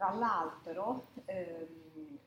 [0.00, 2.18] Tra l'altro, ehm,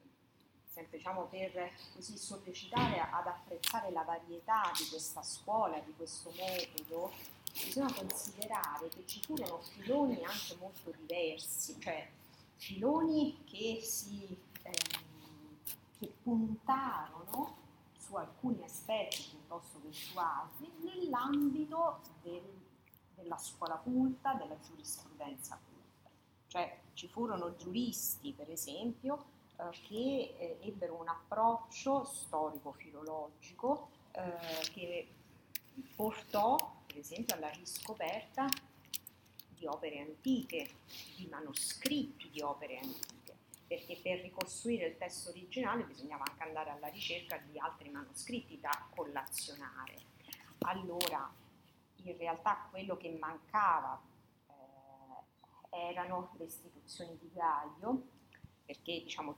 [0.64, 7.12] sempre diciamo per così sollecitare ad apprezzare la varietà di questa scuola, di questo metodo,
[7.52, 12.08] bisogna considerare che ci furono filoni anche molto diversi, cioè
[12.58, 15.58] filoni che, si, ehm,
[15.98, 17.56] che puntarono
[17.98, 22.44] su alcuni aspetti piuttosto che su altri nell'ambito del,
[23.16, 25.73] della scuola culta, della giurisprudenza culta.
[26.54, 29.26] Cioè ci furono giuristi, per esempio,
[29.58, 35.08] eh, che eh, ebbero un approccio storico-filologico eh, che
[35.96, 38.48] portò, per esempio, alla riscoperta
[39.50, 40.70] di opere antiche,
[41.16, 43.36] di manoscritti di opere antiche,
[43.66, 48.90] perché per ricostruire il testo originale bisognava anche andare alla ricerca di altri manoscritti da
[48.94, 49.96] collazionare.
[50.60, 51.34] Allora,
[52.04, 54.00] in realtà quello che mancava
[55.74, 58.04] erano le istituzioni di Gaio,
[58.66, 59.36] perché diciamo,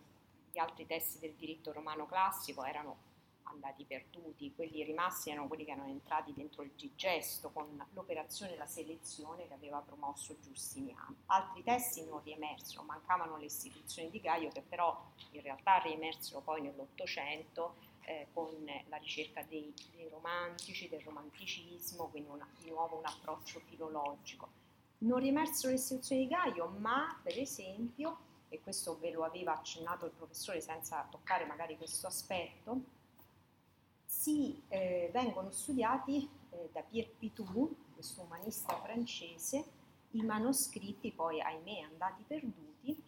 [0.52, 5.72] gli altri testi del diritto romano classico erano andati perduti, quelli rimasti erano quelli che
[5.72, 11.16] erano entrati dentro il digesto con l'operazione della selezione che aveva promosso Giustiniano.
[11.28, 15.00] Altri testi non riemersero, mancavano le istituzioni di Gaio che però
[15.32, 18.50] in realtà riemersero poi nell'Ottocento eh, con
[18.88, 24.64] la ricerca dei, dei, romantici, del romanticismo, quindi una, di nuovo un approccio filologico.
[25.06, 28.18] Non riemersero le istituzioni di Gaio, ma per esempio,
[28.50, 32.82] e questo ve lo aveva accennato il professore senza toccare magari questo aspetto,
[34.04, 39.64] si eh, vengono studiati eh, da Pierre Pitou, questo umanista francese,
[40.12, 43.00] i manoscritti poi, ahimè, andati perduti,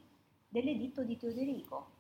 [0.50, 1.96] dell'editto di Teoderico.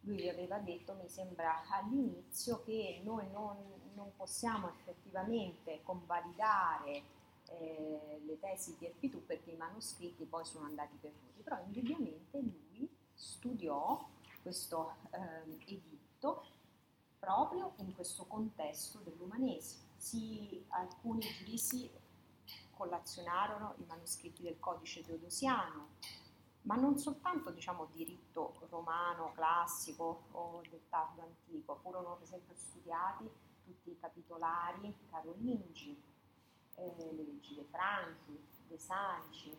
[0.00, 3.56] Lui vi aveva detto, mi sembra all'inizio, che noi non,
[3.94, 10.96] non possiamo effettivamente convalidare eh, le tesi di Pitou perché i manoscritti poi sono andati
[11.00, 14.08] perduti, però indubbiamente lui studiò
[14.42, 16.44] questo eh, editto
[17.18, 19.82] proprio in questo contesto dell'umanesimo.
[19.96, 21.90] Si, alcuni giuristi
[22.76, 25.88] collazionarono i manoscritti del codice teodosiano,
[26.62, 33.30] ma non soltanto diciamo, diritto romano classico o del tardo antico, furono per esempio studiati
[33.64, 35.96] tutti i capitolari carolingi,
[36.84, 39.56] eh, le leggi dei Franchi, dei Sanci,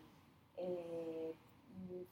[0.54, 1.34] eh,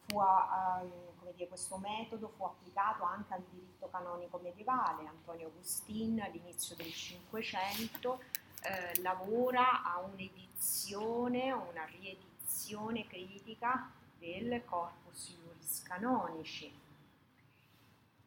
[0.06, 5.06] fu, uh, dire, questo metodo fu applicato anche al diritto canonico medievale.
[5.06, 8.20] Antonio Agustin all'inizio del Cinquecento
[8.62, 16.82] eh, lavora a un'edizione, una riedizione critica del corpus iuris canonici.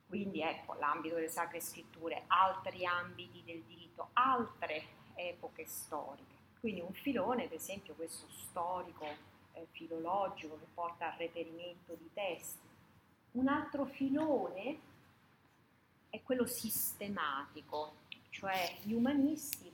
[0.08, 6.37] Quindi ecco l'ambito delle sacre scritture, altri ambiti del diritto, altre epoche storiche.
[6.60, 9.06] Quindi un filone, per esempio questo storico
[9.54, 12.66] eh, filologico che porta al reperimento di testi.
[13.32, 14.80] Un altro filone
[16.10, 17.94] è quello sistematico,
[18.30, 19.72] cioè gli umanisti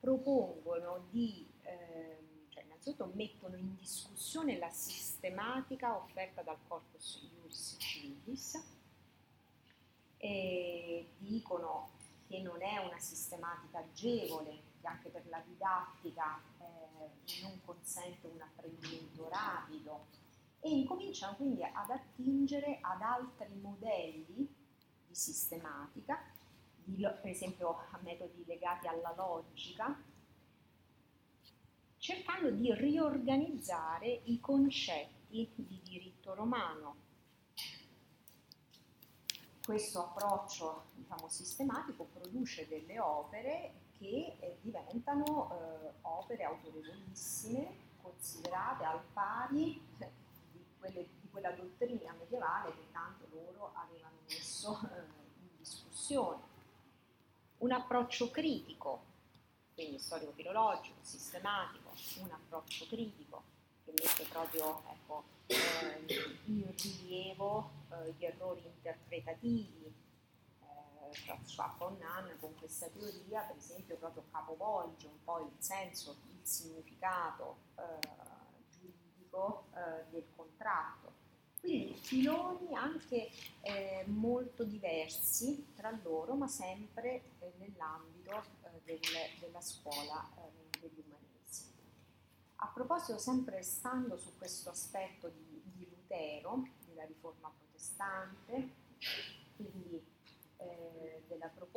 [0.00, 2.18] propongono di, eh,
[2.48, 8.76] cioè innanzitutto mettono in discussione la sistematica offerta dal corpus iuris civilis
[10.16, 11.90] e dicono
[12.26, 19.28] che non è una sistematica agevole, anche per la didattica eh, non consente un apprendimento
[19.28, 20.06] rapido
[20.60, 24.54] e incominciano quindi ad attingere ad altri modelli
[25.06, 26.20] di sistematica,
[26.84, 30.02] di, per esempio a metodi legati alla logica,
[31.98, 37.06] cercando di riorganizzare i concetti di diritto romano.
[39.62, 49.00] Questo approccio diciamo, sistematico produce delle opere che eh, diventano eh, opere autorevolissime, considerate al
[49.12, 49.80] pari
[50.52, 55.00] di, quelle, di, quella dottrina medievale che tanto loro avevano messo eh,
[55.40, 56.46] in discussione.
[57.58, 59.02] Un approccio critico,
[59.74, 63.42] quindi storico-filologico, sistematico, un approccio critico
[63.84, 69.92] che mette proprio ecco, eh, in rilievo eh, gli errori interpretativi,
[71.12, 77.56] François Connan con questa teoria, per esempio, proprio capovolge un po' il senso, il significato
[77.76, 78.08] eh,
[78.70, 81.12] giuridico eh, del contratto.
[81.60, 83.30] Quindi filoni anche
[83.62, 89.00] eh, molto diversi tra loro, ma sempre eh, nell'ambito eh, del,
[89.40, 91.74] della scuola eh, degli umanesimi.
[92.56, 99.37] A proposito, sempre stando su questo aspetto di, di Lutero, della riforma protestante, eh,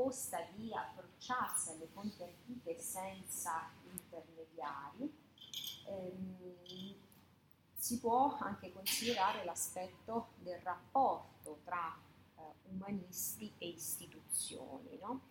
[0.01, 5.13] proposta di approcciarsi alle fonti antiche senza intermediari,
[5.86, 6.95] ehm,
[7.75, 11.95] si può anche considerare l'aspetto del rapporto tra
[12.38, 15.21] eh, umanisti e istituzioni, no?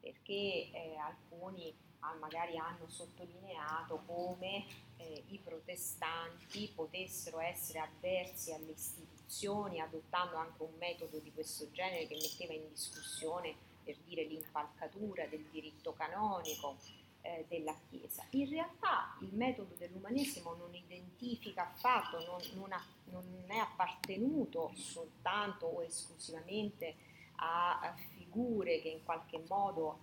[0.00, 4.66] perché eh, alcuni ah, magari hanno sottolineato come
[4.98, 12.06] eh, i protestanti potessero essere avversi alle istituzioni adottando anche un metodo di questo genere
[12.06, 16.76] che metteva in discussione per dire l'impalcatura del diritto canonico
[17.22, 18.24] eh, della Chiesa.
[18.30, 25.66] In realtà il metodo dell'umanesimo non identifica affatto, non, non, ha, non è appartenuto soltanto
[25.66, 26.96] o esclusivamente
[27.36, 29.98] a, figure che in qualche modo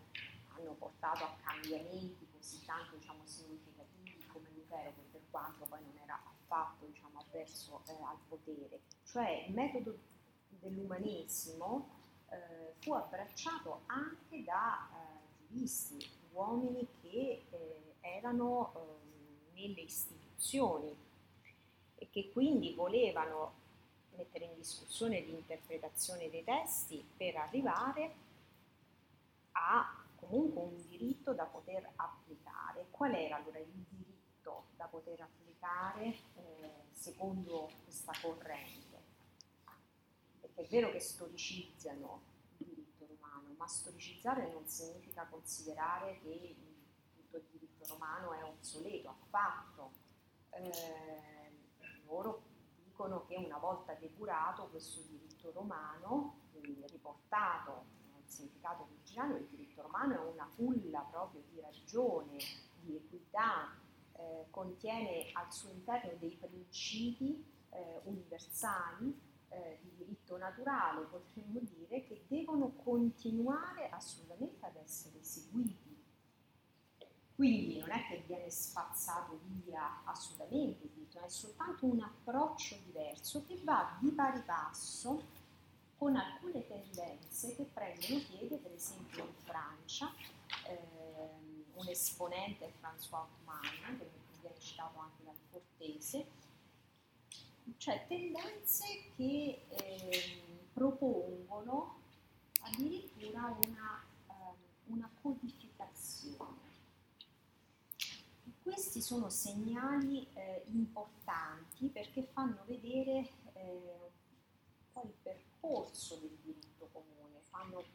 [0.55, 6.19] hanno portato a cambiamenti così tanto diciamo, significativi come Lutero, per quanto poi non era
[6.23, 8.81] affatto diciamo, avverso eh, al potere.
[9.05, 9.97] Cioè il metodo
[10.59, 11.95] dell'umanesimo
[12.29, 20.95] eh, fu abbracciato anche da eh, giuristi, uomini che eh, erano ehm, nelle istituzioni
[21.95, 23.65] e che quindi volevano
[24.15, 28.15] mettere in discussione l'interpretazione dei testi per arrivare
[29.51, 32.87] a comunque un diritto da poter applicare.
[32.91, 38.96] Qual era allora il diritto da poter applicare eh, secondo questa corrente?
[40.57, 42.35] È vero che storicizzano
[43.57, 46.55] ma storicizzare non significa considerare che
[47.13, 49.91] tutto il diritto romano è obsoleto, affatto.
[50.49, 51.51] Eh,
[52.05, 52.41] loro
[52.83, 59.83] dicono che una volta depurato questo diritto romano, quindi riportato nel significato originario, il diritto
[59.83, 62.37] romano è una culla proprio di ragione,
[62.81, 63.77] di equità,
[64.13, 72.03] eh, contiene al suo interno dei principi eh, universali eh, di diritto naturale, potremmo dire,
[72.05, 75.85] che devono continuare assolutamente ad essere seguiti.
[77.35, 83.45] Quindi non è che viene spazzato via assolutamente il diritto, è soltanto un approccio diverso
[83.45, 85.21] che va di pari passo
[85.97, 90.11] con alcune tendenze che prendono piede, per esempio in Francia,
[90.65, 94.09] ehm, un esponente è François Hoffmann, che
[94.41, 96.25] viene citato anche dal Fortese,
[97.87, 98.83] cioè tendenze
[99.15, 100.41] che eh,
[100.73, 102.01] propongono
[102.59, 104.55] addirittura una, um,
[104.87, 106.65] una codificazione.
[108.61, 114.11] Questi sono segnali eh, importanti perché fanno vedere eh,
[114.91, 117.85] poi il percorso del diritto comune, fanno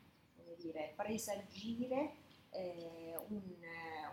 [0.57, 2.15] dire, presagire
[2.49, 3.43] eh, un,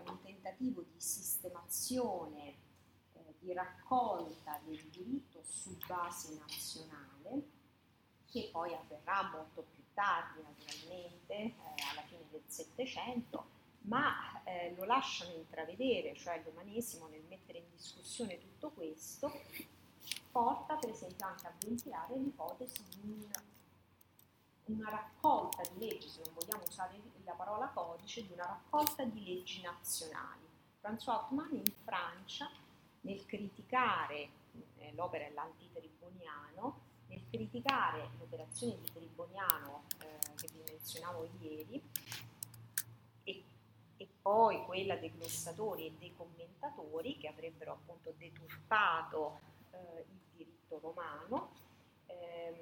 [0.08, 2.59] un tentativo di sistemazione
[3.40, 7.42] di raccolta del diritto su base nazionale,
[8.30, 11.54] che poi avverrà molto più tardi naturalmente, eh,
[11.90, 18.38] alla fine del Settecento, ma eh, lo lasciano intravedere, cioè l'umanesimo nel mettere in discussione
[18.38, 19.32] tutto questo,
[20.30, 23.30] porta per esempio anche a ventilare l'ipotesi di un,
[24.76, 29.24] una raccolta di leggi, se non vogliamo usare la parola codice, di una raccolta di
[29.24, 30.48] leggi nazionali.
[30.80, 32.50] François Hoffmann in Francia
[33.02, 34.28] nel criticare,
[34.78, 41.82] eh, l'opera è l'antitriboniano, nel criticare l'operazione di Triboniano eh, che vi menzionavo ieri
[43.24, 43.42] e,
[43.96, 49.40] e, poi quella dei glossatori e dei commentatori che avrebbero appunto deturpato
[49.72, 51.50] eh, il diritto romano,
[52.06, 52.54] ehm,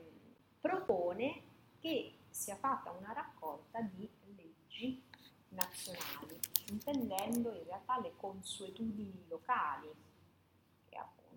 [0.61, 1.43] propone
[1.81, 5.03] che sia fatta una raccolta di leggi
[5.51, 9.91] nazionali, intendendo in realtà le consuetudini locali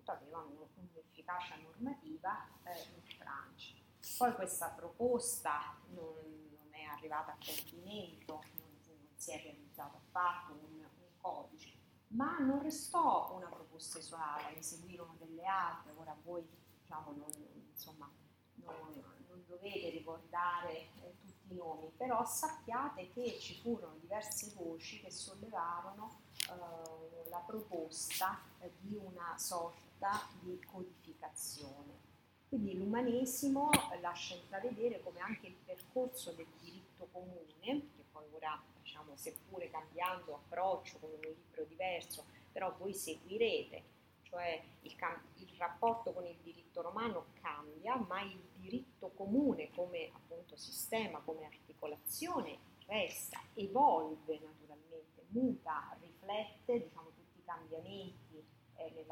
[0.02, 3.74] appunto avevano un'efficacia normativa eh, in Francia.
[4.18, 6.14] Poi questa proposta non,
[6.50, 11.72] non è arrivata a compimento, non, non, si è realizzato affatto un, un codice,
[12.08, 16.44] ma non restò una proposta isolata, ne seguirono delle altre, ora voi
[16.80, 17.30] diciamo, non,
[17.72, 18.10] insomma,
[18.54, 25.00] non, non dovete ricordare eh, tutti i nomi, però sappiate che ci furono diverse voci
[25.00, 29.91] che sollevarono eh, la proposta eh, di una sorta
[30.40, 32.00] di codificazione.
[32.48, 39.16] Quindi l'umanesimo lascia intravedere come anche il percorso del diritto comune, che poi ora, diciamo,
[39.16, 43.82] seppure cambiando approccio con un libro diverso, però voi seguirete,
[44.22, 44.96] cioè il,
[45.36, 51.44] il, rapporto con il diritto romano cambia, ma il diritto comune come appunto sistema, come
[51.46, 58.44] articolazione resta, evolve naturalmente, muta, riflette diciamo, tutti i cambiamenti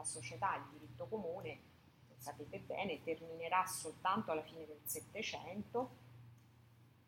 [0.00, 1.61] nella società, il diritto comune,
[2.16, 6.09] sapete bene, terminerà soltanto alla fine del Settecento,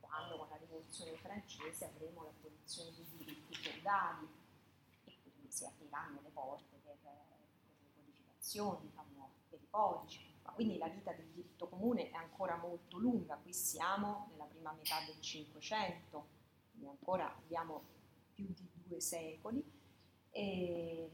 [0.00, 4.28] quando con la rivoluzione francese avremo l'abolizione dei diritti feudali
[5.04, 8.90] e quindi si apriranno le porte per, per le codificazioni
[9.48, 14.28] per i codici, quindi la vita del diritto comune è ancora molto lunga, qui siamo
[14.30, 16.26] nella prima metà del Cinquecento,
[16.70, 17.82] quindi ancora abbiamo
[18.34, 19.80] più di due secoli,
[20.30, 21.10] e,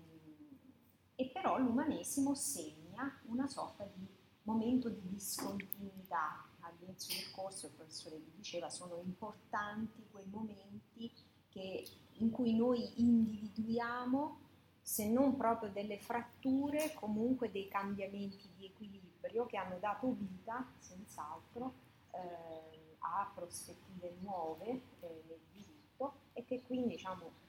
[1.21, 4.07] e però l'umanesimo segna una sorta di
[4.43, 6.47] momento di discontinuità.
[6.61, 11.11] All'inizio del corso il professore vi diceva sono importanti quei momenti
[11.49, 11.85] che,
[12.19, 14.39] in cui noi individuiamo
[14.81, 21.75] se non proprio delle fratture, comunque dei cambiamenti di equilibrio che hanno dato vita, senz'altro,
[22.13, 24.69] eh, a prospettive nuove
[25.01, 27.47] eh, nel diritto e che quindi diciamo,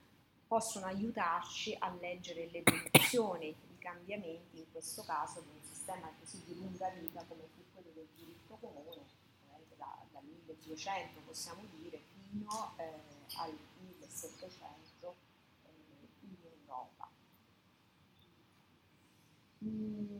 [0.50, 6.58] possono aiutarci a leggere l'evoluzione, i cambiamenti, in questo caso di un sistema così di
[6.58, 7.42] lunga vita come
[7.72, 9.06] quello del diritto comune,
[9.76, 12.00] da, dal 1200 possiamo dire,
[12.32, 12.82] fino eh,
[13.36, 15.14] al 1700
[15.66, 15.68] eh,
[16.22, 17.08] in Europa.
[19.64, 20.18] Mm,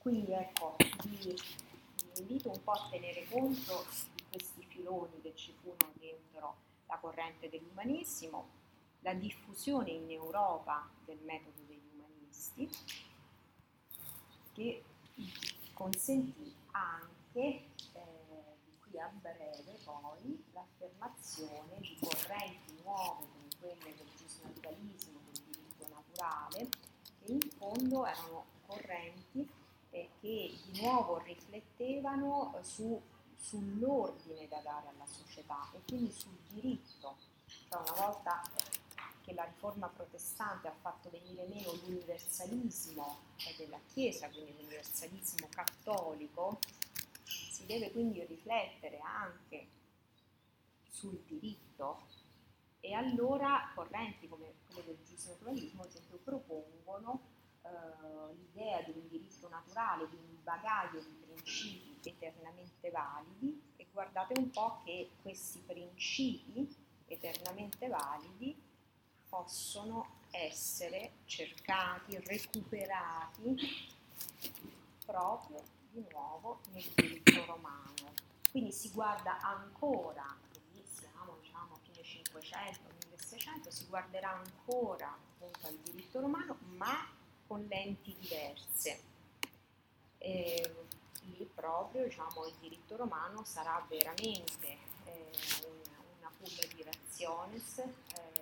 [0.00, 0.74] quindi ecco,
[1.04, 3.86] vi, vi invito un po' a tenere conto
[4.16, 8.58] di questi filoni che ci furono dentro la corrente dell'umanesimo,
[9.00, 12.70] la diffusione in Europa del metodo degli umanisti,
[14.52, 14.84] che
[15.72, 17.64] consentì anche, eh,
[18.80, 26.68] qui a breve poi, l'affermazione di correnti nuove come quelle del giusnaturalismo, del diritto naturale,
[27.24, 29.48] che in fondo erano correnti
[29.90, 33.00] eh, che di nuovo riflettevano su,
[33.36, 37.16] sull'ordine da dare alla società e quindi sul diritto.
[37.68, 38.42] Cioè una volta
[39.30, 46.58] che la riforma protestante ha fatto venire meno l'universalismo eh, della Chiesa, quindi l'universalismo cattolico,
[47.22, 49.68] si deve quindi riflettere anche
[50.90, 52.08] sul diritto.
[52.80, 57.20] E allora correnti come quelle del giusnaturalismo, ad esempio, propongono
[57.62, 63.74] eh, l'idea di un diritto naturale, di un bagaglio di principi eternamente validi.
[63.76, 66.68] E guardate un po' che questi principi
[67.06, 68.68] eternamente validi
[69.30, 73.56] possono essere cercati, recuperati
[75.06, 78.12] proprio di nuovo nel diritto romano.
[78.50, 85.66] Quindi si guarda ancora, quindi siamo diciamo a fine 500, 1600, si guarderà ancora appunto
[85.66, 87.08] al diritto romano, ma
[87.46, 89.08] con lenti diverse.
[90.18, 90.74] E
[91.22, 95.30] lì proprio diciamo, il diritto romano sarà veramente eh,
[96.18, 98.39] una curva di raziones eh,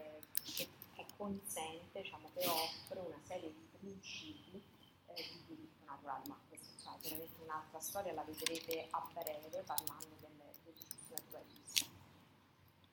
[1.18, 4.62] consente, diciamo, che offre una serie di principi
[5.06, 10.14] eh, di diritto naturale, ma questa è veramente un'altra storia, la vedrete a breve parlando
[10.20, 10.30] del,
[10.62, 11.97] del giusto naturalismo.